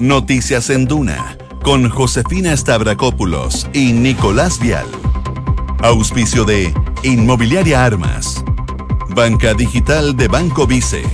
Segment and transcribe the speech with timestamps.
[0.00, 4.86] Noticias en Duna con Josefina Stavrakopoulos y Nicolás Vial.
[5.80, 8.44] Auspicio de Inmobiliaria Armas,
[9.10, 11.04] Banca Digital de Banco Vice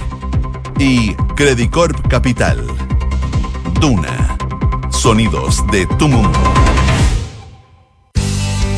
[0.79, 2.67] y Credicorp Capital.
[3.79, 4.39] Duna.
[4.89, 6.74] Sonidos de tu mundo.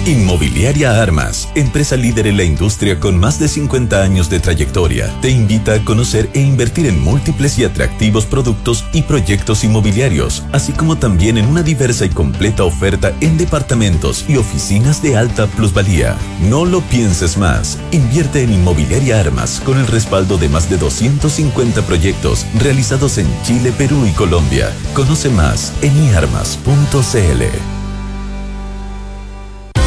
[0.06, 5.30] Inmobiliaria Armas, empresa líder en la industria con más de 50 años de trayectoria, te
[5.30, 10.94] invita a conocer e invertir en múltiples y atractivos productos y proyectos inmobiliarios, así como
[10.94, 16.16] también en una diversa y completa oferta en departamentos y oficinas de alta plusvalía.
[16.48, 17.76] No lo pienses más.
[17.90, 23.72] Invierte en Inmobiliaria Armas con el respaldo de más de 250 proyectos realizados en Chile,
[23.76, 24.72] Perú y Colombia.
[24.94, 27.75] Conoce más en iarmas.cl.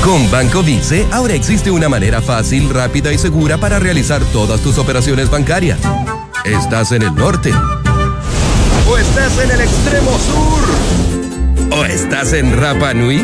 [0.04, 4.78] Con Banco Vice, ahora existe una manera fácil, rápida y segura para realizar todas tus
[4.78, 5.80] operaciones bancarias.
[6.46, 7.52] ¿Estás en el norte?
[8.90, 11.78] ¿O estás en el extremo sur?
[11.78, 13.24] ¿O estás en Rapa Nui?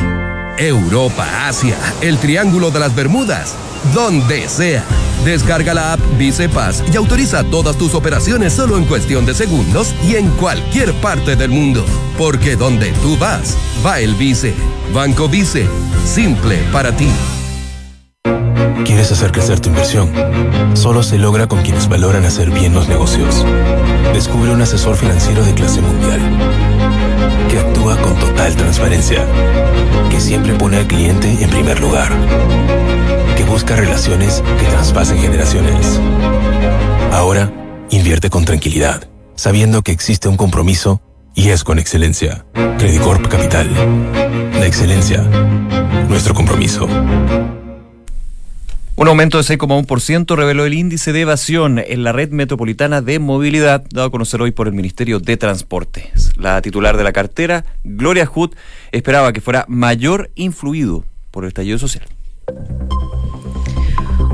[0.57, 3.55] Europa, Asia, el Triángulo de las Bermudas,
[3.93, 4.84] donde sea.
[5.23, 9.96] Descarga la app Vice Paz y autoriza todas tus operaciones solo en cuestión de segundos
[10.07, 11.84] y en cualquier parte del mundo.
[12.18, 14.53] Porque donde tú vas, va el Vice.
[14.93, 15.68] Banco Vice,
[16.05, 17.09] simple para ti.
[18.85, 20.12] ¿Quieres hacer crecer tu inversión?
[20.73, 23.45] Solo se logra con quienes valoran hacer bien los negocios.
[24.13, 26.20] Descubre un asesor financiero de clase mundial
[27.49, 29.25] que actúa con total transparencia,
[30.09, 32.12] que siempre pone al cliente en primer lugar,
[33.35, 35.99] que busca relaciones que traspasen generaciones.
[37.12, 37.51] Ahora,
[37.90, 41.01] invierte con tranquilidad, sabiendo que existe un compromiso
[41.35, 42.45] y es con excelencia.
[42.79, 43.69] Credicorp Capital.
[44.53, 45.21] La excelencia.
[46.07, 46.87] Nuestro compromiso.
[48.97, 53.83] Un aumento de 6,1% reveló el índice de evasión en la red metropolitana de movilidad,
[53.91, 56.31] dado a conocer hoy por el Ministerio de Transportes.
[56.37, 58.51] La titular de la cartera, Gloria Hood,
[58.93, 62.07] esperaba que fuera mayor influido por el estallido social.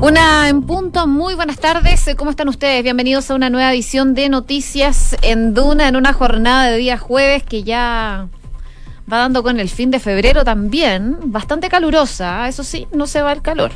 [0.02, 2.10] Una en punto, muy buenas tardes.
[2.16, 2.82] ¿Cómo están ustedes?
[2.82, 7.44] Bienvenidos a una nueva edición de Noticias en Duna en una jornada de día jueves
[7.44, 8.26] que ya
[9.12, 13.32] va dando con el fin de febrero también, bastante calurosa, eso sí, no se va
[13.32, 13.72] el calor.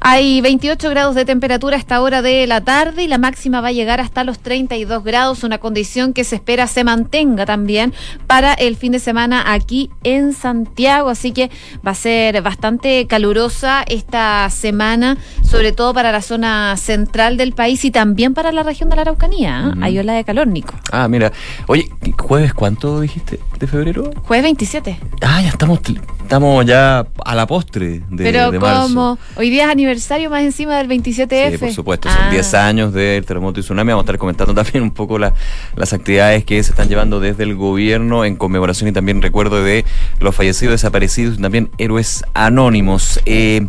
[0.00, 3.68] Hay 28 grados de temperatura a esta hora de la tarde y la máxima va
[3.68, 7.94] a llegar hasta los 32 grados, una condición que se espera se mantenga también
[8.26, 11.50] para el fin de semana aquí en Santiago, así que
[11.86, 17.84] va a ser bastante calurosa esta semana, sobre todo para la zona central del país
[17.86, 19.72] y también para la región de la Araucanía.
[19.74, 19.78] ¿eh?
[19.80, 20.74] Hay ola de calor, Nico.
[20.92, 21.32] Ah, mira.
[21.68, 24.10] Oye, ¿jueves cuánto dijiste de febrero?
[24.24, 24.50] Jueves
[24.82, 25.80] 27 Ah, ya estamos,
[26.22, 29.18] estamos ya a la postre de, Pero de marzo.
[29.36, 31.50] hoy día es aniversario más encima del 27F.
[31.52, 32.30] Sí, por supuesto, son Ah.
[32.30, 33.90] 10 años del terremoto y tsunami.
[33.92, 35.32] Vamos a estar comentando también un poco la-
[35.76, 39.84] las actividades que se están llevando desde el gobierno en conmemoración y también recuerdo de
[40.20, 43.20] los fallecidos, desaparecidos y también héroes anónimos.
[43.26, 43.68] Eh,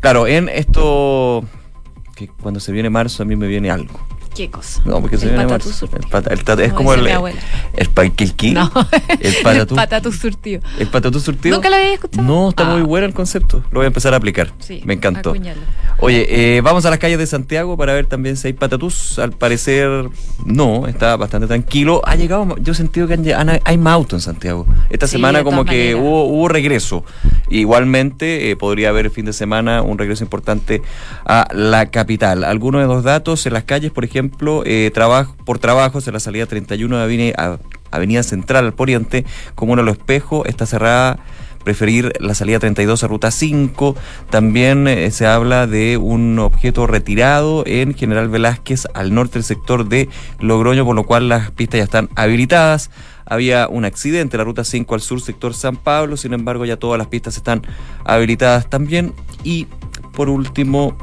[0.00, 1.44] claro, en esto
[2.16, 4.00] que cuando se viene marzo a mí me viene algo.
[4.36, 4.82] ¿Qué cosa?
[4.84, 6.00] No, porque se el patatú surtido.
[6.02, 7.14] El pata- el tat- es Como el, el.
[7.14, 7.26] No,
[9.20, 9.74] El patatú.
[9.74, 10.60] patatú surtido.
[10.78, 11.56] ¿El patatú surtido?
[11.56, 12.22] ¿Nunca lo había escuchado?
[12.26, 12.72] No, está Ah.
[12.72, 13.58] muy bueno el concepto.
[13.70, 14.52] Lo voy a empezar a aplicar.
[14.58, 15.30] Sí, Me encantó.
[15.30, 15.60] acuñalo.
[15.98, 19.18] Oye, eh, vamos a las calles de Santiago para ver también si hay patatús.
[19.18, 20.10] Al parecer,
[20.44, 22.02] no, está bastante tranquilo.
[22.04, 24.66] Ha llegado, yo he sentido que han hay más autos en Santiago.
[24.90, 26.00] Esta Sí, semana como que maneras.
[26.02, 27.04] hubo, hubo regreso.
[27.48, 30.82] Igualmente, eh, podría haber el fin de semana un regreso importante
[31.24, 32.44] a la capital.
[32.44, 34.25] Algunos de los datos en las calles, por ejemplo,
[34.64, 37.34] eh, trabajo, por trabajos en la salida 31 de
[37.90, 41.18] Avenida, Central al Poniente, Comuna Los Espejos, está cerrada
[41.66, 43.96] preferir la salida 32 a ruta 5.
[44.30, 49.88] También eh, se habla de un objeto retirado en General Velázquez al norte del sector
[49.88, 52.92] de Logroño, por lo cual las pistas ya están habilitadas.
[53.24, 56.76] Había un accidente en la ruta 5 al sur, sector San Pablo, sin embargo ya
[56.76, 57.62] todas las pistas están
[58.04, 59.12] habilitadas también.
[59.42, 59.66] Y
[60.12, 60.96] por último,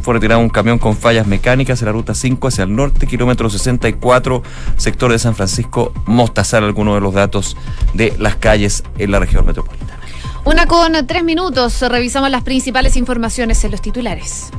[0.00, 3.50] fue retirado un camión con fallas mecánicas en la ruta 5 hacia el norte, kilómetro
[3.50, 4.42] 64,
[4.76, 7.56] sector de San Francisco, Mostazal, algunos de los datos
[7.94, 9.98] de las calles en la región metropolitana.
[10.44, 11.82] Una con tres minutos.
[11.82, 14.50] Revisamos las principales informaciones en los titulares.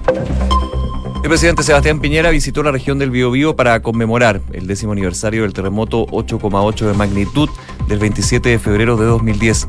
[1.23, 5.53] El presidente Sebastián Piñera visitó la región del Biobío para conmemorar el décimo aniversario del
[5.53, 7.49] terremoto 8,8 de magnitud
[7.87, 9.67] del 27 de febrero de 2010.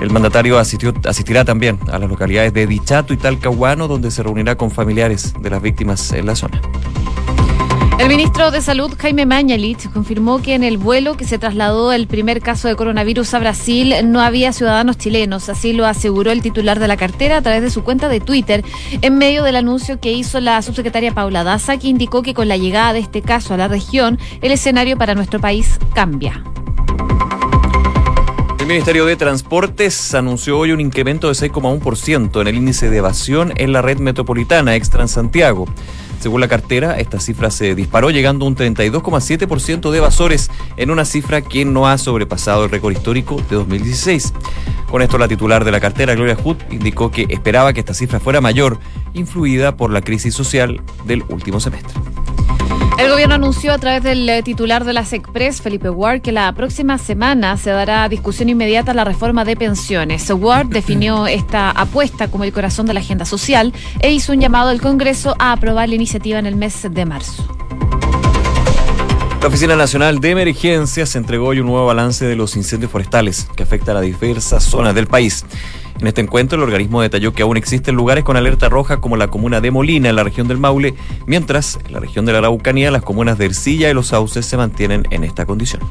[0.00, 4.56] El mandatario asistió- asistirá también a las localidades de Dichato y Talcahuano, donde se reunirá
[4.56, 6.60] con familiares de las víctimas en la zona.
[7.98, 12.08] El ministro de Salud, Jaime Mañalich, confirmó que en el vuelo que se trasladó el
[12.08, 15.48] primer caso de coronavirus a Brasil no había ciudadanos chilenos.
[15.48, 18.64] Así lo aseguró el titular de la cartera a través de su cuenta de Twitter,
[19.02, 22.56] en medio del anuncio que hizo la subsecretaria Paula Daza, que indicó que con la
[22.56, 26.42] llegada de este caso a la región, el escenario para nuestro país cambia.
[28.72, 33.70] Ministerio de Transportes anunció hoy un incremento de 6,1% en el índice de evasión en
[33.70, 35.66] la red metropolitana extra Santiago.
[36.20, 41.04] Según la cartera, esta cifra se disparó llegando a un 32,7% de evasores en una
[41.04, 44.32] cifra que no ha sobrepasado el récord histórico de 2016.
[44.90, 48.20] Con esto, la titular de la cartera, Gloria Hood, indicó que esperaba que esta cifra
[48.20, 48.78] fuera mayor,
[49.12, 52.11] influida por la crisis social del último semestre.
[52.98, 56.52] El gobierno anunció a través del eh, titular de la SECPRES, Felipe Ward, que la
[56.52, 60.30] próxima semana se dará discusión inmediata a la reforma de pensiones.
[60.30, 64.70] Ward definió esta apuesta como el corazón de la agenda social e hizo un llamado
[64.70, 67.44] al Congreso a aprobar la iniciativa en el mes de marzo.
[69.40, 73.64] La Oficina Nacional de Emergencias entregó hoy un nuevo balance de los incendios forestales que
[73.64, 75.44] afectan a diversas zonas del país.
[76.00, 79.28] En este encuentro, el organismo detalló que aún existen lugares con alerta roja como la
[79.28, 80.94] comuna de Molina en la región del Maule,
[81.26, 84.56] mientras en la región de la Araucanía las comunas de Ercilla y Los Sauces se
[84.56, 85.82] mantienen en esta condición.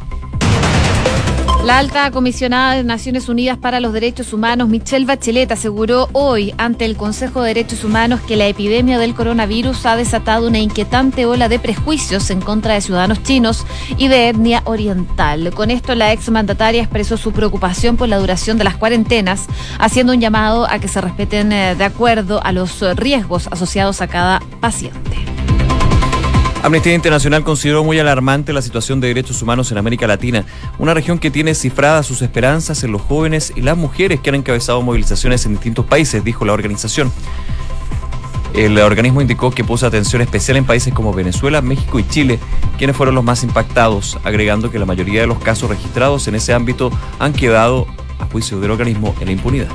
[1.66, 6.86] La alta comisionada de Naciones Unidas para los Derechos Humanos, Michelle Bachelet, aseguró hoy ante
[6.86, 11.50] el Consejo de Derechos Humanos que la epidemia del coronavirus ha desatado una inquietante ola
[11.50, 13.64] de prejuicios en contra de ciudadanos chinos
[13.96, 15.54] y de etnia oriental.
[15.54, 19.46] Con esto, la exmandataria expresó su preocupación por la duración de las cuarentenas,
[19.78, 24.08] haciendo un llamado a que se respeten eh, de acuerdo a los riesgos asociados a
[24.08, 25.31] cada paciente.
[26.64, 30.46] Amnistía Internacional consideró muy alarmante la situación de derechos humanos en América Latina,
[30.78, 34.36] una región que tiene cifradas sus esperanzas en los jóvenes y las mujeres que han
[34.36, 37.12] encabezado movilizaciones en distintos países, dijo la organización.
[38.54, 42.38] El organismo indicó que puso atención especial en países como Venezuela, México y Chile,
[42.78, 46.54] quienes fueron los más impactados, agregando que la mayoría de los casos registrados en ese
[46.54, 47.88] ámbito han quedado,
[48.20, 49.68] a juicio del organismo, en la impunidad.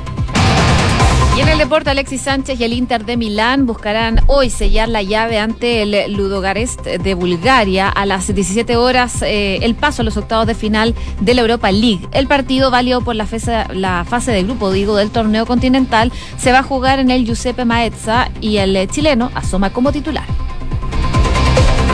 [1.37, 5.03] Y en el deporte, Alexis Sánchez y el Inter de Milán buscarán hoy sellar la
[5.03, 10.17] llave ante el Ludogarest de Bulgaria a las 17 horas eh, el paso a los
[10.17, 12.07] octavos de final de la Europa League.
[12.11, 16.51] El partido válido por la fase, la fase de grupo, digo, del torneo continental se
[16.51, 20.25] va a jugar en el Giuseppe Maezza y el chileno asoma como titular.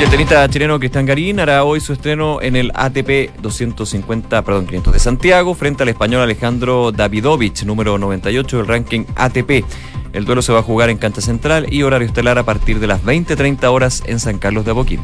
[0.03, 4.91] El tenista chileno Cristian Garín hará hoy su estreno en el ATP 250, perdón, 500
[4.91, 9.63] de Santiago frente al español Alejandro Davidovich, número 98 del ranking ATP.
[10.11, 12.87] El duelo se va a jugar en cancha central y horario estelar a partir de
[12.87, 14.99] las 20-30 horas en San Carlos de Apoquín.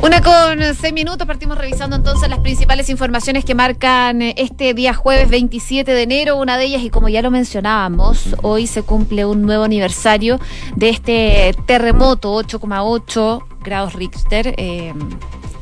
[0.00, 5.28] Una con seis minutos, partimos revisando entonces las principales informaciones que marcan este día jueves
[5.28, 6.36] 27 de enero.
[6.36, 10.38] Una de ellas, y como ya lo mencionábamos, hoy se cumple un nuevo aniversario
[10.76, 14.54] de este terremoto 8,8 grados Richter.
[14.56, 14.94] Eh,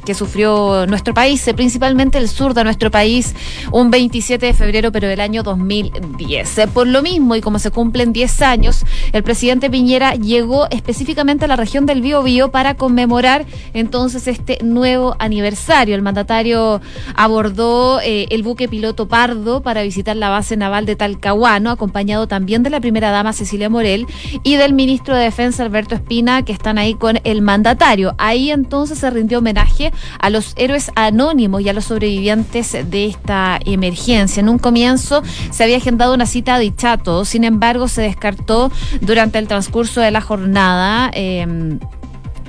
[0.07, 3.35] que sufrió nuestro país, eh, principalmente el sur de nuestro país,
[3.73, 6.59] un 27 de febrero, pero del año 2010.
[6.59, 11.45] Eh, por lo mismo, y como se cumplen 10 años, el presidente Piñera llegó específicamente
[11.45, 13.45] a la región del Bío para conmemorar
[13.75, 15.95] entonces este nuevo aniversario.
[15.95, 16.81] El mandatario
[17.15, 22.63] abordó eh, el buque piloto Pardo para visitar la base naval de Talcahuano, acompañado también
[22.63, 24.07] de la primera dama Cecilia Morel
[24.45, 28.15] y del ministro de Defensa Alberto Espina, que están ahí con el mandatario.
[28.19, 33.59] Ahí entonces se rindió homenaje a los héroes anónimos y a los sobrevivientes de esta
[33.65, 34.41] emergencia.
[34.41, 38.71] En un comienzo se había agendado una cita a Dichato, sin embargo se descartó
[39.01, 41.11] durante el transcurso de la jornada.
[41.15, 41.79] Eh,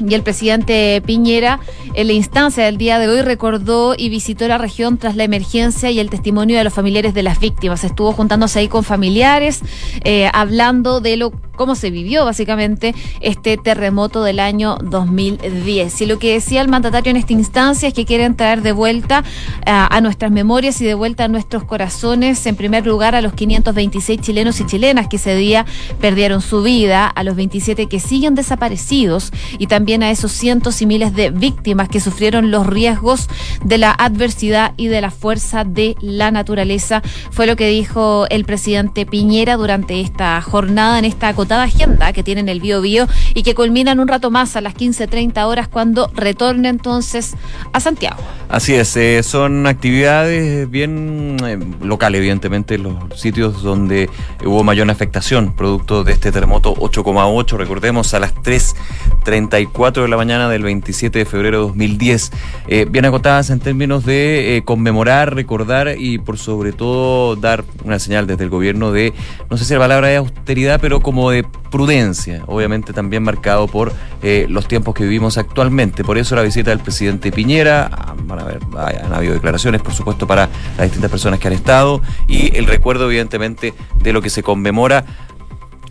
[0.06, 1.60] y el presidente Piñera,
[1.94, 5.92] en la instancia del día de hoy, recordó y visitó la región tras la emergencia
[5.92, 7.84] y el testimonio de los familiares de las víctimas.
[7.84, 9.62] Estuvo juntándose ahí con familiares,
[10.04, 16.02] eh, hablando de lo cómo se vivió básicamente este terremoto del año 2010.
[16.02, 19.24] Y lo que decía el mandatario en esta instancia es que quieren traer de vuelta
[19.66, 23.34] a, a nuestras memorias y de vuelta a nuestros corazones, en primer lugar a los
[23.34, 25.66] 526 chilenos y chilenas que ese día
[26.00, 30.86] perdieron su vida, a los 27 que siguen desaparecidos y también a esos cientos y
[30.86, 33.30] miles de víctimas que sufrieron los riesgos
[33.64, 37.02] de la adversidad y de la fuerza de la naturaleza.
[37.32, 42.22] Fue lo que dijo el presidente Piñera durante esta jornada, en esta acotada agenda que
[42.22, 45.70] tiene en el Bio Bio y que culminan un rato más a las 15.30 horas
[45.70, 47.36] cuando retorne entonces
[47.72, 48.18] a Santiago.
[48.50, 54.10] Así es, eh, son actividades bien eh, locales, evidentemente, los sitios donde
[54.46, 60.18] hubo mayor afectación producto de este terremoto 8,8, recordemos, a las 3.34 4 de la
[60.18, 62.32] mañana del 27 de febrero de 2010.
[62.68, 68.00] Eh, bien agotadas en términos de eh, conmemorar, recordar y por sobre todo dar una
[68.00, 69.14] señal desde el gobierno de,
[69.52, 73.94] no sé si la palabra es austeridad, pero como de prudencia, obviamente también marcado por
[74.24, 76.04] eh, los tiempos que vivimos actualmente.
[76.04, 78.60] Por eso la visita del presidente Piñera, ah, van a ver,
[79.04, 83.06] han habido declaraciones, por supuesto, para las distintas personas que han estado y el recuerdo,
[83.06, 85.06] evidentemente, de lo que se conmemora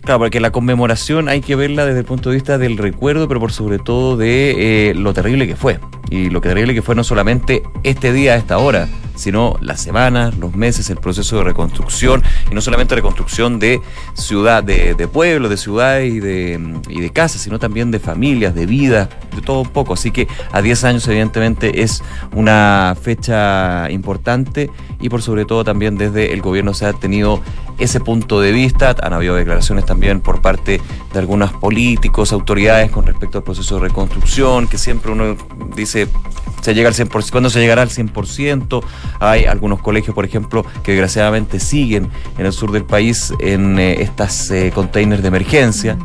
[0.07, 3.41] Claro, porque la conmemoración hay que verla desde el punto de vista del recuerdo, pero
[3.41, 5.81] por sobre todo de eh, lo terrible que fue.
[6.09, 8.87] Y lo terrible que fue no solamente este día, a esta hora,
[9.17, 13.81] sino las semanas, los meses, el proceso de reconstrucción, y no solamente reconstrucción de
[14.13, 16.59] ciudad, de, de pueblo, de ciudad y de,
[16.89, 19.93] y de casas, sino también de familias, de vida, de todo un poco.
[19.93, 24.69] Así que a 10 años evidentemente es una fecha importante
[24.99, 27.41] y por sobre todo también desde el gobierno se ha tenido
[27.77, 28.95] ese punto de vista.
[29.01, 30.81] Han habido declaraciones también por parte
[31.13, 35.35] de algunos políticos, autoridades con respecto al proceso de reconstrucción, que siempre uno
[35.75, 36.07] dice
[36.61, 38.83] se llega al 100%, ¿cuándo se llegará al 100%?
[39.19, 44.01] Hay algunos colegios, por ejemplo, que desgraciadamente siguen en el sur del país en eh,
[44.01, 45.97] estas eh, containers de emergencia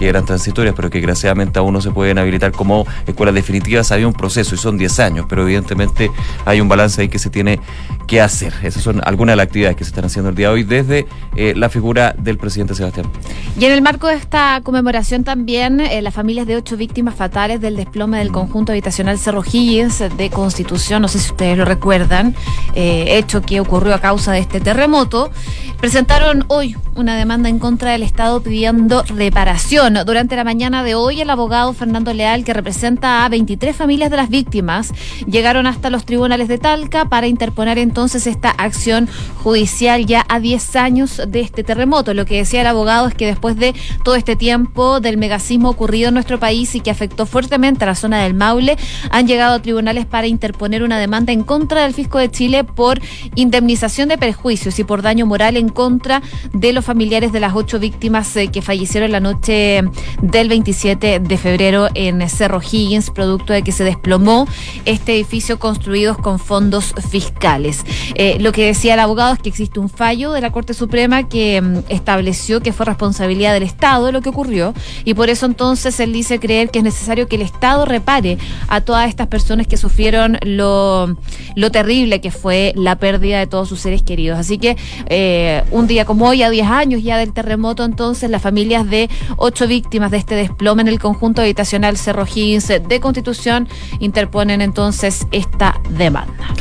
[0.00, 3.92] que eran transitorias, pero que desgraciadamente aún no se pueden habilitar como escuelas definitivas.
[3.92, 6.10] Había un proceso y son 10 años, pero evidentemente
[6.46, 7.60] hay un balance ahí que se tiene
[8.06, 8.54] que hacer.
[8.62, 11.06] Esas son algunas de las actividades que se están haciendo el día de hoy desde
[11.36, 13.12] eh, la figura del presidente Sebastián.
[13.58, 17.60] Y en el marco de esta conmemoración también, eh, las familias de ocho víctimas fatales
[17.60, 22.34] del desplome del conjunto habitacional Cerro Higgins de Constitución, no sé si ustedes lo recuerdan,
[22.74, 25.30] eh, hecho que ocurrió a causa de este terremoto,
[25.78, 29.89] presentaron hoy una demanda en contra del Estado pidiendo reparación.
[29.92, 34.16] Durante la mañana de hoy, el abogado Fernando Leal, que representa a 23 familias de
[34.16, 34.92] las víctimas,
[35.26, 39.08] llegaron hasta los tribunales de Talca para interponer entonces esta acción
[39.42, 42.14] judicial ya a 10 años de este terremoto.
[42.14, 46.08] Lo que decía el abogado es que después de todo este tiempo del megasismo ocurrido
[46.08, 48.76] en nuestro país y que afectó fuertemente a la zona del Maule,
[49.10, 53.00] han llegado a tribunales para interponer una demanda en contra del fisco de Chile por
[53.34, 57.80] indemnización de perjuicios y por daño moral en contra de los familiares de las ocho
[57.80, 59.79] víctimas eh, que fallecieron la noche
[60.22, 64.46] del 27 de febrero en Cerro Higgins, producto de que se desplomó
[64.84, 67.84] este edificio construido con fondos fiscales.
[68.14, 71.28] Eh, lo que decía el abogado es que existe un fallo de la Corte Suprema
[71.28, 75.98] que mm, estableció que fue responsabilidad del Estado lo que ocurrió y por eso entonces
[76.00, 79.76] él dice creer que es necesario que el Estado repare a todas estas personas que
[79.76, 81.16] sufrieron lo,
[81.54, 84.38] lo terrible que fue la pérdida de todos sus seres queridos.
[84.38, 88.42] Así que eh, un día como hoy, a 10 años ya del terremoto, entonces las
[88.42, 93.68] familias de ocho víctimas de este desplome en el conjunto habitacional Cerro Higgins de Constitución
[94.00, 96.52] interponen entonces esta demanda.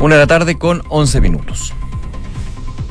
[0.00, 1.74] Una de la tarde con 11 minutos.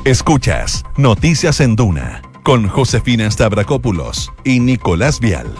[0.04, 5.52] Escuchas Noticias en Duna con Josefina Stavrakopoulos y Nicolás Vial.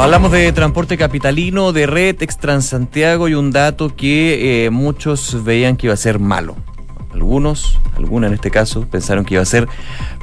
[0.00, 5.86] Hablamos de transporte capitalino, de red Transantiago y un dato que eh, muchos veían que
[5.86, 6.56] iba a ser malo.
[7.16, 9.66] Algunos, alguna en este caso, pensaron que iba a ser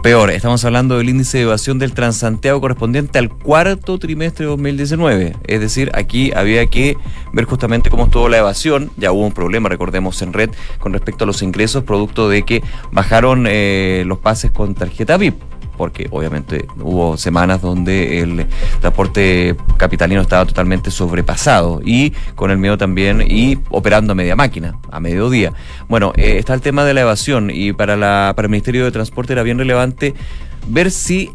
[0.03, 0.29] peor.
[0.29, 5.35] Estamos hablando del índice de evasión del Transantiago correspondiente al cuarto trimestre de 2019.
[5.47, 6.95] Es decir, aquí había que
[7.31, 8.91] ver justamente cómo estuvo la evasión.
[8.95, 12.62] Ya hubo un problema, recordemos, en red con respecto a los ingresos, producto de que
[12.91, 15.52] bajaron eh, los pases con tarjeta VIP
[15.83, 18.47] porque obviamente hubo semanas donde el
[18.79, 24.79] transporte capitalino estaba totalmente sobrepasado y con el miedo también y operando a media máquina,
[24.89, 25.51] a mediodía.
[25.89, 28.93] Bueno, eh, está el tema de la evasión y para, la, para el Ministerio de
[28.93, 30.13] Transporte era bien relevante
[30.69, 31.31] ver si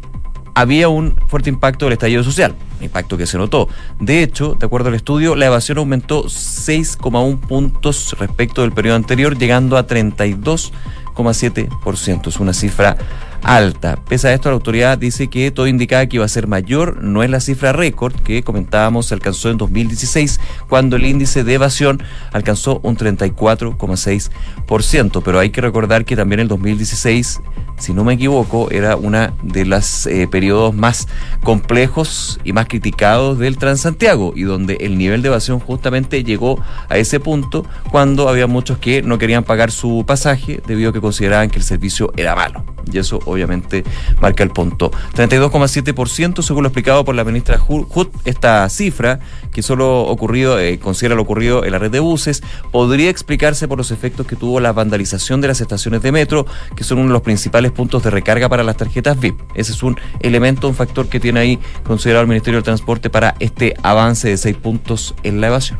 [0.55, 3.69] había un fuerte impacto del estallido social, impacto que se notó.
[3.99, 9.37] De hecho, de acuerdo al estudio, la evasión aumentó 6,1 puntos respecto del periodo anterior,
[9.37, 12.29] llegando a 32,7%.
[12.29, 12.97] Es una cifra
[13.43, 13.97] alta.
[14.07, 17.23] Pese a esto, la autoridad dice que todo indicaba que iba a ser mayor, no
[17.23, 22.01] es la cifra récord que comentábamos se alcanzó en 2016, cuando el índice de evasión
[22.31, 25.21] alcanzó un 34,6%.
[25.23, 27.41] Pero hay que recordar que también el 2016,
[27.77, 31.07] si no me equivoco, era una de los eh, periodos más
[31.43, 36.97] complejos y más criticados del Transantiago y donde el nivel de evasión justamente llegó a
[36.97, 41.49] ese punto cuando había muchos que no querían pagar su pasaje debido a que consideraban
[41.49, 42.63] que el servicio era malo.
[42.91, 43.83] Y eso obviamente
[44.19, 44.91] marca el punto.
[45.15, 49.19] 32,7% según lo explicado por la ministra Hut, esta cifra
[49.51, 53.77] que solo ocurrido, eh, considera lo ocurrido en la red de buses, podría explicarse por
[53.77, 56.45] los efectos que tuvo la vandalización de las estaciones de metro,
[56.75, 59.39] que son uno de los principales puntos de recarga para las tarjetas VIP.
[59.55, 63.35] Ese es un elemento, un factor que tiene ahí considerado el Ministerio del Transporte para
[63.39, 65.79] este avance de seis puntos en la evasión.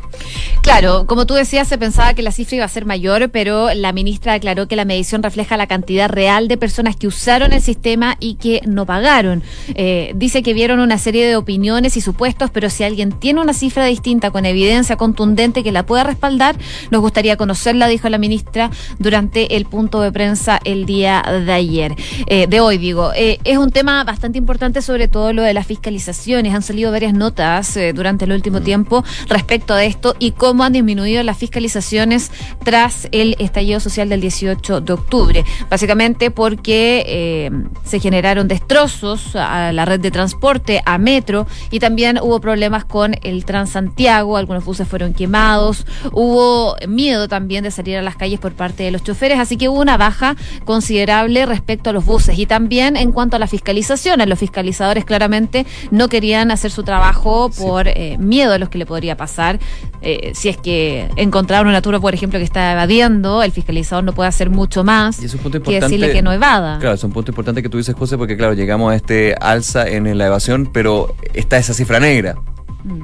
[0.62, 3.92] Claro, como tú decías, se pensaba que la cifra iba a ser mayor, pero la
[3.92, 8.16] ministra aclaró que la medición refleja la cantidad real de personas que usaron el sistema
[8.20, 9.42] y que no pagaron.
[9.74, 13.52] Eh, dice que vieron una serie de opiniones y supuestos, pero si alguien tiene una
[13.52, 16.56] cifra distinta con evidencia contundente que la pueda respaldar,
[16.90, 21.94] nos gustaría conocerla, dijo la ministra durante el punto de prensa el día de ayer,
[22.26, 23.12] eh, de hoy digo.
[23.14, 26.54] Eh, es un tema bastante importante, sobre todo lo de las fiscalizaciones.
[26.54, 31.22] Han salido varias notas durante el último tiempo respecto a esto y cómo han disminuido
[31.22, 32.30] las fiscalizaciones
[32.64, 35.44] tras el estallido social del 18 de octubre.
[35.68, 37.50] Básicamente porque eh,
[37.84, 43.14] se generaron destrozos a la red de transporte, a Metro, y también hubo problemas con
[43.22, 48.52] el Transantiago, algunos buses fueron quemados, hubo miedo también de salir a las calles por
[48.52, 52.46] parte de los choferes, así que hubo una baja considerable respecto a los buses y
[52.46, 57.88] también en cuanto a la fiscalización, los fiscalizadores claramente no querían hacer su trabajo por
[57.88, 59.58] eh, miedo a lo que le podría pasar.
[60.02, 64.14] Eh, si es que encontraron una turba, por ejemplo, que está evadiendo, el fiscalizador no
[64.14, 66.78] puede hacer mucho más que decirle que no evada.
[66.78, 69.86] Claro, es un punto importante que tú dices, José, porque claro, llegamos a este alza
[69.86, 72.36] en la evasión, pero está esa cifra negra.
[72.84, 73.02] Mm.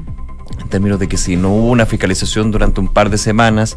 [0.63, 3.77] En términos de que si no hubo una fiscalización durante un par de semanas,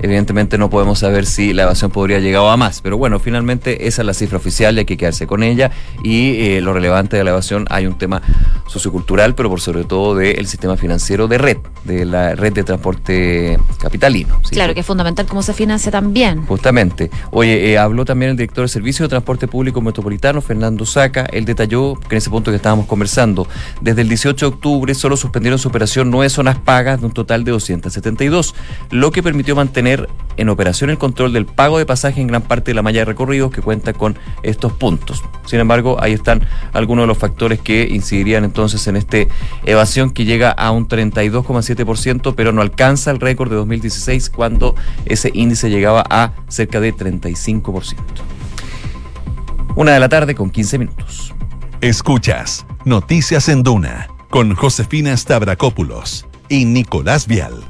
[0.00, 4.02] Evidentemente no podemos saber si la evasión podría llegar a más, pero bueno, finalmente esa
[4.02, 5.70] es la cifra oficial y hay que quedarse con ella.
[6.04, 8.22] Y eh, lo relevante de la evasión, hay un tema
[8.66, 13.58] sociocultural, pero por sobre todo del sistema financiero de red, de la red de transporte
[13.80, 14.40] capitalino.
[14.50, 16.46] Claro, que es fundamental cómo se financia también.
[16.46, 17.10] Justamente.
[17.30, 21.26] Oye, eh, habló también el director de Servicio de Transporte Público Metropolitano, Fernando Saca.
[21.32, 23.48] Él detalló que en ese punto que estábamos conversando,
[23.80, 27.44] desde el 18 de octubre solo suspendieron su operación nueve zonas pagas de un total
[27.44, 28.54] de 272,
[28.90, 29.87] lo que permitió mantener
[30.38, 33.04] en operación el control del pago de pasaje en gran parte de la malla de
[33.06, 35.22] recorridos que cuenta con estos puntos.
[35.44, 39.18] Sin embargo, ahí están algunos de los factores que incidirían entonces en esta
[39.64, 45.30] evasión que llega a un 32,7%, pero no alcanza el récord de 2016 cuando ese
[45.34, 47.96] índice llegaba a cerca de 35%.
[49.74, 51.34] Una de la tarde con 15 minutos.
[51.80, 57.64] Escuchas Noticias en Duna con Josefina Stavrakopoulos y Nicolás Vial.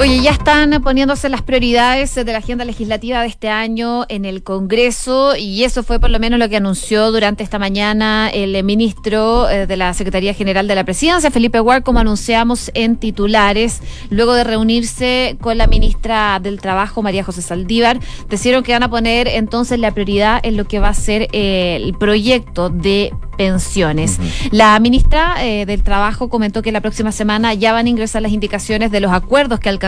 [0.00, 4.42] Oye, ya están poniéndose las prioridades de la agenda legislativa de este año en el
[4.42, 9.48] Congreso y eso fue por lo menos lo que anunció durante esta mañana el ministro
[9.48, 13.80] eh, de la Secretaría General de la Presidencia, Felipe Ward, como anunciamos en titulares,
[14.10, 18.90] luego de reunirse con la ministra del Trabajo, María José Saldívar, decidieron que van a
[18.90, 24.18] poner entonces la prioridad en lo que va a ser eh, el proyecto de pensiones.
[24.50, 28.32] La ministra eh, del Trabajo comentó que la próxima semana ya van a ingresar las
[28.32, 29.81] indicaciones de los acuerdos que alcanzaron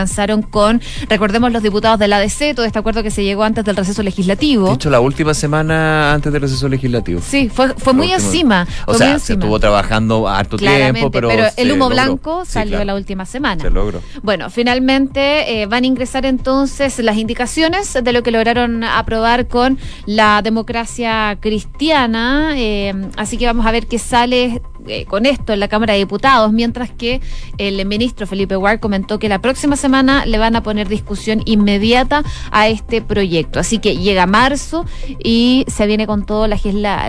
[0.49, 3.75] con, recordemos, los diputados de la ADC, todo este acuerdo que se llegó antes del
[3.75, 4.67] receso legislativo.
[4.67, 7.21] De hecho, la última semana antes del receso legislativo.
[7.21, 8.67] Sí, fue, fue muy encima.
[8.85, 11.29] O sea, se estuvo trabajando harto tiempo, pero.
[11.29, 13.61] Pero el humo blanco salió la última semana.
[13.61, 14.01] Se logró.
[14.21, 19.77] Bueno, finalmente eh, van a ingresar entonces las indicaciones de lo que lograron aprobar con
[20.05, 22.53] la democracia cristiana.
[22.55, 25.99] Eh, Así que vamos a ver qué sale eh, con esto en la Cámara de
[25.99, 27.21] Diputados, mientras que
[27.57, 32.23] el ministro Felipe Ward comentó que la próxima semana le van a poner discusión inmediata
[32.51, 33.59] a este proyecto.
[33.59, 34.85] Así que llega marzo
[35.23, 36.59] y se viene con todo la,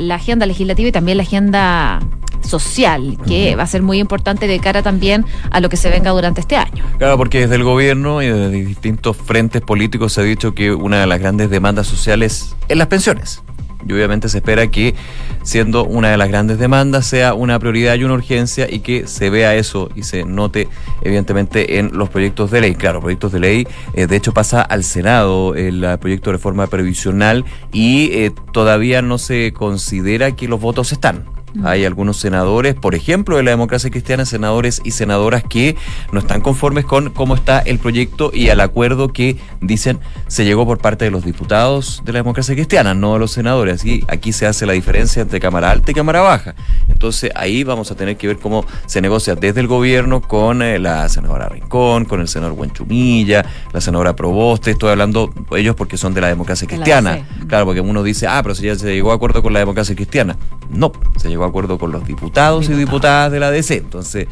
[0.00, 2.00] la, agenda legislativa y también la agenda
[2.42, 6.10] social, que va a ser muy importante de cara también a lo que se venga
[6.10, 6.84] durante este año.
[6.98, 11.00] Claro, porque desde el gobierno y desde distintos frentes políticos se ha dicho que una
[11.00, 13.42] de las grandes demandas sociales es las pensiones
[13.86, 14.94] y obviamente se espera que,
[15.42, 19.30] siendo una de las grandes demandas, sea una prioridad y una urgencia y que se
[19.30, 20.68] vea eso y se note,
[21.02, 22.74] evidentemente, en los proyectos de ley.
[22.74, 27.44] Claro, proyectos de ley, eh, de hecho, pasa al Senado el proyecto de reforma previsional
[27.72, 31.35] y eh, todavía no se considera que los votos están.
[31.64, 35.76] Hay algunos senadores, por ejemplo, de la democracia cristiana, senadores y senadoras que
[36.12, 40.66] no están conformes con cómo está el proyecto y al acuerdo que dicen se llegó
[40.66, 43.84] por parte de los diputados de la democracia cristiana, no de los senadores.
[43.84, 46.54] Y aquí se hace la diferencia entre Cámara Alta y Cámara Baja.
[46.88, 50.78] Entonces ahí vamos a tener que ver cómo se negocia desde el gobierno con eh,
[50.78, 54.72] la senadora Rincón, con el senador Buenchumilla, la senadora Proboste.
[54.72, 57.26] Estoy hablando ellos porque son de la democracia cristiana.
[57.48, 59.94] Claro, porque uno dice, ah, pero si ya se llegó a acuerdo con la democracia
[59.94, 60.36] cristiana.
[60.70, 63.76] No, se llegó acuerdo con los diputados y diputadas de la DC.
[63.76, 64.26] Entonces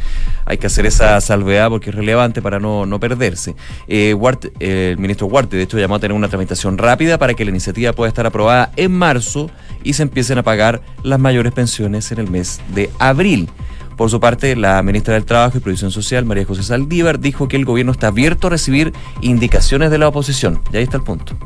[0.45, 3.55] hay que hacer esa salvedad porque es relevante para no, no perderse.
[3.89, 4.17] Eh,
[4.61, 7.93] el ministro Huarte, de hecho, llamó a tener una tramitación rápida para que la iniciativa
[7.93, 9.51] pueda estar aprobada en marzo
[9.83, 13.49] y se empiecen a pagar las mayores pensiones en el mes de abril.
[13.97, 17.57] Por su parte, la ministra del Trabajo y Previsión Social, María José Saldívar, dijo que
[17.57, 20.61] el gobierno está abierto a recibir indicaciones de la oposición.
[20.73, 21.37] Y ahí está el punto.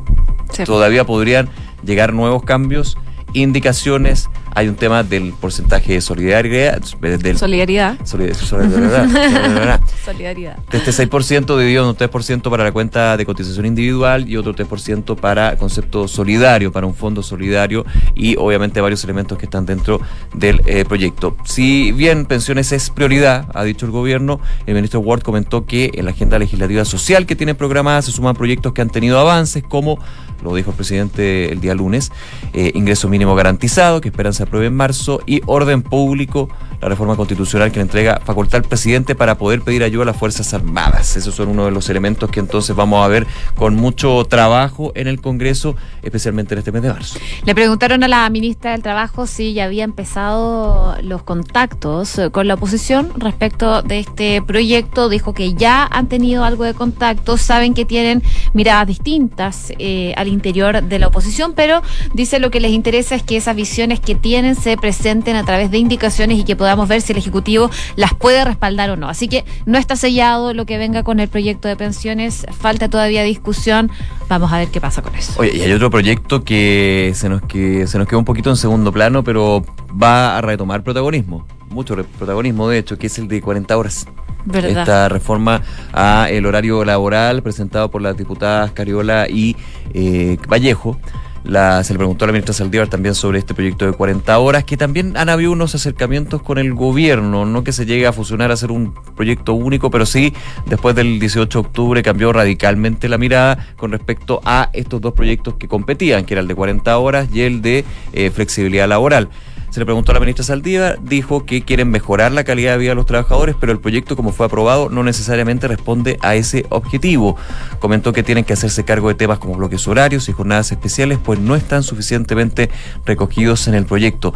[0.65, 1.49] Todavía podrían
[1.83, 2.97] llegar nuevos cambios,
[3.33, 6.81] indicaciones hay un tema del porcentaje de solidaridad.
[6.99, 7.97] Del, solidaridad.
[8.03, 8.37] Solidaridad.
[10.05, 10.57] solidaridad.
[10.69, 15.15] De este 6% dividido un 3% para la cuenta de cotización individual y otro 3%
[15.15, 20.01] para concepto solidario, para un fondo solidario y obviamente varios elementos que están dentro
[20.33, 21.37] del eh, proyecto.
[21.45, 26.05] Si bien pensiones es prioridad, ha dicho el gobierno, el ministro Ward comentó que en
[26.05, 29.99] la agenda legislativa social que tiene programada se suman proyectos que han tenido avances como
[30.43, 32.11] lo dijo el presidente el día lunes,
[32.53, 36.49] eh, ingreso mínimo garantizado, que esperan se apruebe en marzo, y orden público,
[36.81, 40.17] la reforma constitucional que le entrega facultad al presidente para poder pedir ayuda a las
[40.17, 41.17] Fuerzas Armadas.
[41.17, 45.07] Esos son uno de los elementos que entonces vamos a ver con mucho trabajo en
[45.07, 47.19] el Congreso, especialmente en este mes de marzo.
[47.43, 52.47] Le preguntaron a la ministra del Trabajo si ya había empezado los contactos eh, con
[52.47, 55.09] la oposición respecto de este proyecto.
[55.09, 58.23] Dijo que ya han tenido algo de contacto, saben que tienen
[58.53, 61.81] miradas distintas eh, al interior de la oposición, pero
[62.13, 65.71] dice lo que les interesa es que esas visiones que tienen se presenten a través
[65.71, 69.09] de indicaciones y que podamos ver si el Ejecutivo las puede respaldar o no.
[69.09, 73.23] Así que no está sellado lo que venga con el proyecto de pensiones, falta todavía
[73.23, 73.91] discusión,
[74.27, 75.33] vamos a ver qué pasa con eso.
[75.39, 78.57] Oye, y hay otro proyecto que se nos, que se nos quedó un poquito en
[78.57, 83.41] segundo plano, pero va a retomar protagonismo, mucho protagonismo de hecho, que es el de
[83.41, 84.07] 40 horas.
[84.53, 85.61] Esta reforma
[85.93, 89.55] a el horario laboral presentado por las diputadas Cariola y
[89.93, 90.99] eh, Vallejo.
[91.43, 94.65] La, se le preguntó a la ministra Saldívar también sobre este proyecto de 40 horas,
[94.65, 98.51] que también han habido unos acercamientos con el gobierno, no que se llegue a fusionar
[98.51, 100.33] a ser un proyecto único, pero sí,
[100.65, 105.55] después del 18 de octubre cambió radicalmente la mirada con respecto a estos dos proyectos
[105.55, 109.29] que competían, que era el de 40 horas y el de eh, flexibilidad laboral.
[109.69, 112.91] Se le preguntó a la ministra Saldívar, dijo que quieren mejorar la calidad de vida
[112.91, 117.37] de los trabajadores, pero el proyecto como fue aprobado no necesariamente responde a ese objetivo.
[117.79, 121.39] Comentó que tienen que hacerse cargo de temas como bloques horarios y jornadas especiales, pues
[121.39, 122.69] no están suficientemente
[123.05, 124.33] recogidos en el proyecto.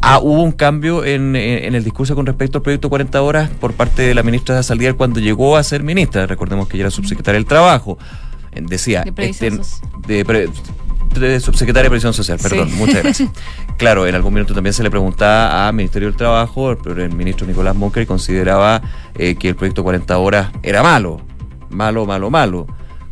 [0.00, 3.72] Ah, hubo un cambio en, en, el discurso con respecto al proyecto 40 horas por
[3.72, 6.26] parte de la ministra Saldívar cuando llegó a ser ministra.
[6.26, 7.98] Recordemos que ella era subsecretaria del Trabajo.
[8.52, 9.50] Decía, de, este,
[10.06, 10.48] de pre,
[11.18, 12.76] de subsecretaria de Previsión Social, perdón, Sí.
[12.76, 13.30] muchas gracias.
[13.78, 17.46] Claro, en algún minuto también se le preguntaba al Ministerio del Trabajo, pero el ministro
[17.46, 18.82] Nicolás Monker consideraba
[19.16, 21.20] eh, que el proyecto 40 horas era malo,
[21.70, 22.66] malo, malo, malo.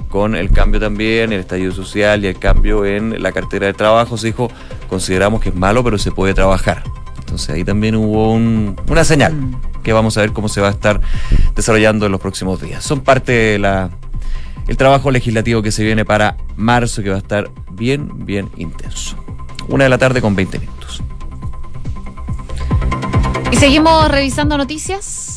[0.09, 4.17] Con el cambio también, el estallido social y el cambio en la cartera de trabajo,
[4.19, 4.51] se dijo,
[4.89, 6.83] consideramos que es malo, pero se puede trabajar.
[7.21, 9.57] Entonces ahí también hubo un- una señal Mm.
[9.85, 11.01] que vamos a ver cómo se va a estar
[11.55, 12.83] desarrollando en los próximos días.
[12.83, 13.91] Son parte de la
[14.69, 19.17] el trabajo legislativo que se viene para marzo, que va a estar bien, bien intenso.
[19.69, 21.03] Una de la tarde con 20 minutos.
[23.51, 25.36] Y seguimos revisando noticias.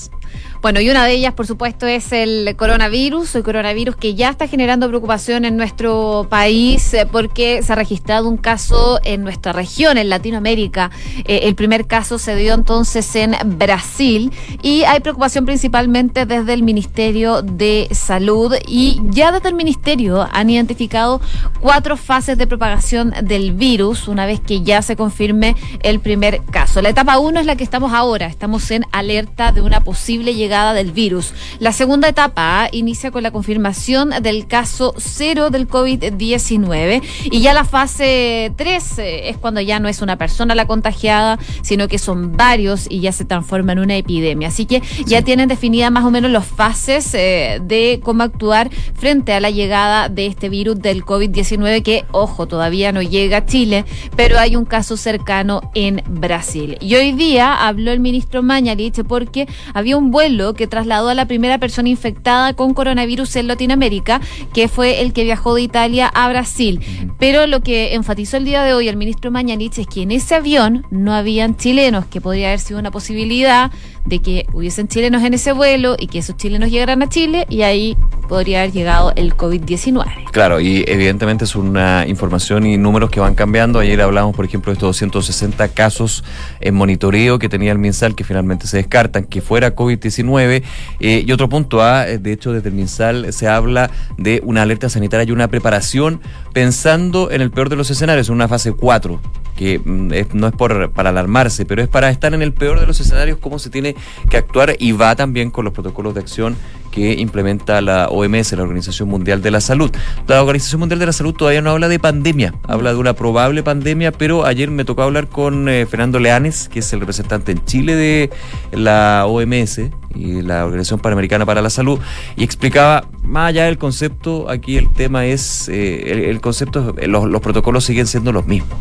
[0.62, 4.46] Bueno, y una de ellas, por supuesto, es el coronavirus, el coronavirus que ya está
[4.46, 9.98] generando preocupación en nuestro país eh, porque se ha registrado un caso en nuestra región,
[9.98, 10.92] en Latinoamérica.
[11.20, 16.64] Eh, el primer caso se dio entonces en Brasil y hay preocupación principalmente desde el
[16.64, 21.22] Ministerio de Salud y ya desde el Ministerio han identificado
[21.62, 26.82] cuatro fases de propagación del virus una vez que ya se confirme el primer caso.
[26.82, 30.49] La etapa uno es la que estamos ahora, estamos en alerta de una posible llegada
[30.50, 31.34] del virus.
[31.60, 37.54] La segunda etapa ah, inicia con la confirmación del caso cero del COVID-19 y ya
[37.54, 42.36] la fase 3 es cuando ya no es una persona la contagiada, sino que son
[42.36, 44.48] varios y ya se transforma en una epidemia.
[44.48, 49.34] Así que ya tienen definidas más o menos las fases eh, de cómo actuar frente
[49.34, 53.86] a la llegada de este virus del COVID-19 que, ojo, todavía no llega a Chile,
[54.16, 56.78] pero hay un caso cercano en Brasil.
[56.82, 61.26] Y hoy día habló el ministro Mañalich porque había un vuelo que trasladó a la
[61.26, 64.22] primera persona infectada con coronavirus en Latinoamérica,
[64.54, 66.80] que fue el que viajó de Italia a Brasil.
[67.20, 70.36] Pero lo que enfatizó el día de hoy el ministro Mañalich es que en ese
[70.36, 73.72] avión no habían chilenos, que podría haber sido una posibilidad
[74.06, 77.62] de que hubiesen chilenos en ese vuelo y que esos chilenos llegaran a Chile y
[77.62, 77.98] ahí
[78.30, 80.32] podría haber llegado el COVID-19.
[80.32, 83.80] Claro, y evidentemente es una información y números que van cambiando.
[83.80, 86.24] Ayer hablamos, por ejemplo, de estos 260 casos
[86.62, 90.64] en monitoreo que tenía el MinSal, que finalmente se descartan, que fuera COVID-19.
[91.00, 94.62] Eh, y otro punto A, eh, de hecho, desde el MinSal se habla de una
[94.62, 96.22] alerta sanitaria y una preparación
[96.54, 99.20] pensando en el peor de los escenarios, en una fase 4
[99.60, 102.88] que mm, no es por, para alarmarse, pero es para estar en el peor de
[102.88, 103.94] los escenarios, cómo se tiene
[104.30, 106.56] que actuar y va también con los protocolos de acción
[106.92, 109.92] que implementa la OMS, la Organización Mundial de la Salud.
[110.28, 113.62] La Organización Mundial de la Salud todavía no habla de pandemia, habla de una probable
[113.62, 117.66] pandemia, pero ayer me tocó hablar con eh, Fernando Leanes, que es el representante en
[117.66, 118.30] Chile de
[118.72, 119.82] la OMS
[120.16, 122.00] y la Organización Panamericana para la Salud,
[122.36, 127.08] y explicaba, más allá del concepto, aquí el tema es, eh, el, el concepto, eh,
[127.08, 128.78] los, los protocolos siguen siendo los mismos.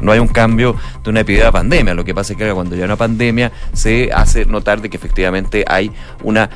[0.00, 1.94] No hay un cambio de una epidemia a pandemia.
[1.94, 4.96] Lo que pasa es que cuando ya hay una pandemia se hace notar de que
[4.96, 6.50] efectivamente hay una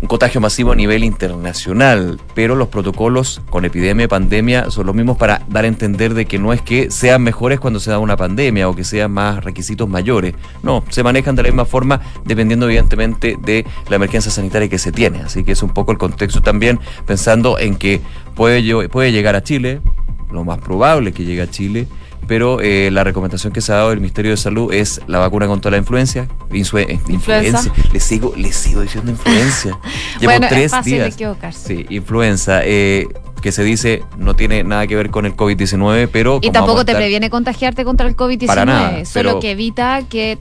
[0.00, 4.94] un contagio masivo a nivel internacional, pero los protocolos con epidemia y pandemia son los
[4.94, 7.98] mismos para dar a entender de que no es que sean mejores cuando se da
[7.98, 10.34] una pandemia o que sean más requisitos mayores.
[10.62, 14.90] No, se manejan de la misma forma dependiendo evidentemente de la emergencia sanitaria que se
[14.90, 15.20] tiene.
[15.20, 18.00] Así que es un poco el contexto también pensando en que
[18.34, 19.82] puede, puede llegar a Chile,
[20.30, 21.86] lo más probable que llegue a Chile,
[22.30, 25.48] pero eh, la recomendación que se ha dado del Ministerio de Salud es la vacuna
[25.48, 26.28] contra la influencia.
[26.52, 27.72] Eh, influencia.
[27.92, 29.76] Le sigo, le sigo diciendo influencia.
[30.20, 31.14] Llevo Bueno, es tres fácil días.
[31.14, 31.66] equivocarse.
[31.66, 32.60] Sí, influenza.
[32.62, 33.08] eh,
[33.42, 36.38] que se dice no tiene nada que ver con el COVID-19, pero...
[36.40, 40.38] Y tampoco te previene contagiarte contra el COVID-19, Para nada, solo pero- que evita que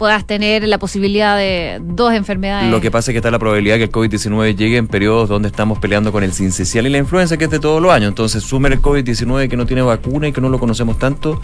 [0.00, 2.70] puedas tener la posibilidad de dos enfermedades.
[2.70, 5.48] Lo que pasa es que está la probabilidad que el COVID-19 llegue en periodos donde
[5.48, 8.08] estamos peleando con el sincicial y la influenza, que es de todos los años.
[8.08, 11.38] Entonces, sumer el COVID-19 que no tiene vacuna y que no lo conocemos tanto,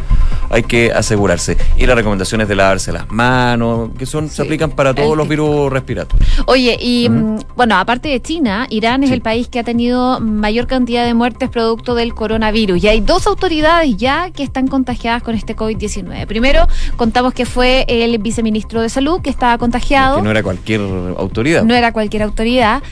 [0.48, 1.58] hay que asegurarse.
[1.76, 5.28] Y las recomendaciones de lavarse las manos, que son Sí, se aplican para todos los
[5.28, 6.26] virus respiratorios.
[6.46, 9.14] Oye, y mm, bueno, aparte de China, Irán es Sí.
[9.16, 12.82] el país que ha tenido mayor cantidad de muertes producto del coronavirus.
[12.82, 16.26] Y hay dos autoridades ya que están contagiadas con este COVID-19.
[16.26, 16.66] Primero,
[16.96, 20.16] contamos que fue el viceministro de Salud que estaba contagiado.
[20.16, 20.80] Que no era cualquier
[21.16, 21.62] autoridad.
[21.62, 22.82] no era cualquier autoridad.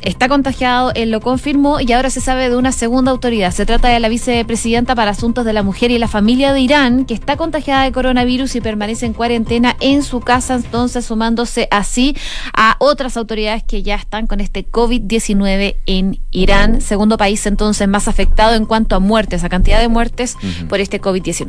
[0.00, 3.52] Está contagiado, él lo confirmó y ahora se sabe de una segunda autoridad.
[3.52, 7.06] Se trata de la vicepresidenta para Asuntos de la Mujer y la Familia de Irán,
[7.06, 12.14] que está contagiada de coronavirus y permanece en cuarentena en su casa, entonces sumándose así
[12.52, 18.06] a otras autoridades que ya están con este COVID-19 en Irán, segundo país entonces más
[18.06, 20.36] afectado en cuanto a muertes, a cantidad de muertes
[20.68, 21.48] por este COVID-19.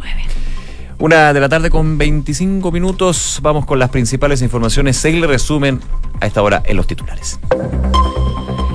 [1.00, 3.40] Una de la tarde con 25 minutos.
[3.42, 4.98] Vamos con las principales informaciones.
[4.98, 5.82] Se le resumen
[6.22, 7.40] a esta hora en los titulares.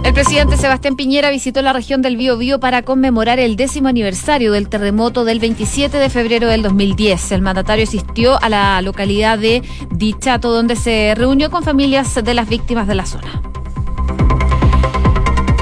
[0.05, 4.69] El presidente Sebastián Piñera visitó la región del Biobío para conmemorar el décimo aniversario del
[4.69, 7.33] terremoto del 27 de febrero del 2010.
[7.33, 12.49] El mandatario asistió a la localidad de Dichato, donde se reunió con familias de las
[12.49, 13.50] víctimas de la zona.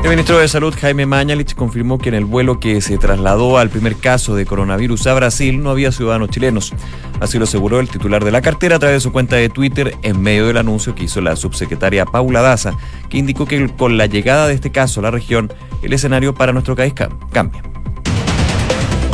[0.09, 3.69] El ministro de Salud, Jaime Mañalich, confirmó que en el vuelo que se trasladó al
[3.69, 6.73] primer caso de coronavirus a Brasil no había ciudadanos chilenos.
[7.21, 9.95] Así lo aseguró el titular de la cartera a través de su cuenta de Twitter
[10.03, 12.73] en medio del anuncio que hizo la subsecretaria Paula Daza,
[13.11, 16.53] que indicó que con la llegada de este caso a la región, el escenario para
[16.53, 17.63] nuestro país cam- cambia.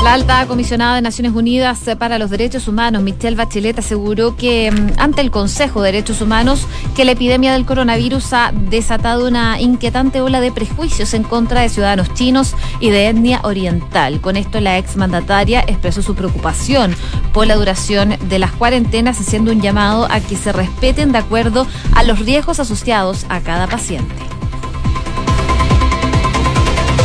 [0.04, 5.00] La alta comisionada de Naciones Unidas para los Derechos Humanos, Michelle Bachelet, aseguró que mm,
[5.00, 10.20] ante el Consejo de Derechos Humanos que la epidemia del coronavirus ha desatado una inquietante
[10.20, 14.20] ola de prejuicios en contra de ciudadanos chinos y de etnia oriental.
[14.20, 16.94] Con esto la exmandataria expresó su preocupación
[17.32, 21.66] por la duración de las cuarentenas, haciendo un llamado a que se respeten de acuerdo
[21.94, 24.33] a los riesgos asociados a cada paciente.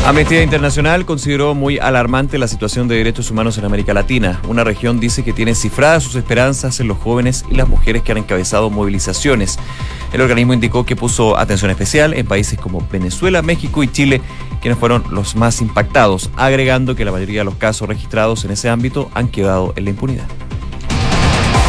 [0.09, 4.41] Amnistía Internacional consideró muy alarmante la situación de derechos humanos en América Latina.
[4.47, 8.11] Una región dice que tiene cifradas sus esperanzas en los jóvenes y las mujeres que
[8.11, 9.59] han encabezado movilizaciones.
[10.11, 14.19] El organismo indicó que puso atención especial en países como Venezuela, México y Chile,
[14.61, 18.67] quienes fueron los más impactados, agregando que la mayoría de los casos registrados en ese
[18.67, 20.25] ámbito han quedado en la impunidad.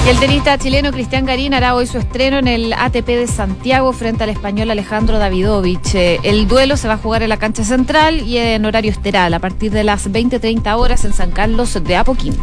[0.04, 3.92] Y el tenista chileno Cristian Garín hará hoy su estreno en el ATP de Santiago
[3.92, 5.94] frente al español Alejandro Davidovich.
[5.94, 9.38] El duelo se va a jugar en la cancha central y en horario esteral a
[9.38, 12.42] partir de las 20-30 horas en San Carlos de Apoquinto.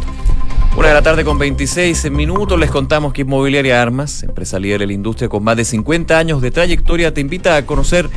[0.76, 4.88] Una de la tarde con 26 minutos les contamos que Inmobiliaria Armas, empresa líder en
[4.88, 8.08] la industria con más de 50 años de trayectoria, te invita a conocer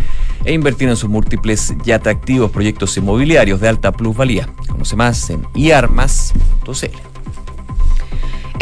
[0.46, 4.48] e invertir en sus múltiples y atractivos proyectos inmobiliarios de alta plusvalía.
[4.68, 7.11] Conoce más en iarmas.cl.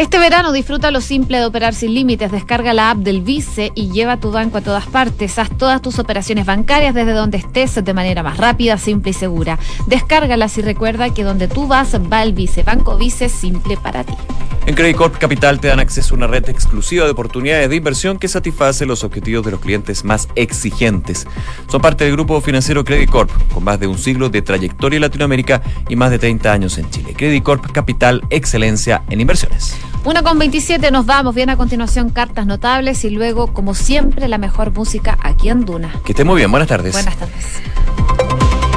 [0.00, 2.32] Este verano disfruta lo simple de operar sin límites.
[2.32, 5.38] Descarga la app del Vice y lleva tu banco a todas partes.
[5.38, 9.58] Haz todas tus operaciones bancarias desde donde estés de manera más rápida, simple y segura.
[9.88, 12.62] Descárgalas y recuerda que donde tú vas va el Vice.
[12.62, 14.14] Banco Vice simple para ti.
[14.66, 18.18] En Credit Corp Capital te dan acceso a una red exclusiva de oportunidades de inversión
[18.18, 21.26] que satisface los objetivos de los clientes más exigentes.
[21.68, 25.02] Son parte del grupo financiero Credit Corp, con más de un siglo de trayectoria en
[25.02, 27.14] Latinoamérica y más de 30 años en Chile.
[27.16, 29.76] Credit Corp Capital, excelencia en inversiones.
[30.04, 31.34] Una con 27 nos vamos.
[31.34, 35.92] Bien a continuación cartas notables y luego, como siempre, la mejor música aquí en Duna.
[36.04, 36.92] Que esté muy bien, buenas tardes.
[36.92, 38.39] Buenas tardes.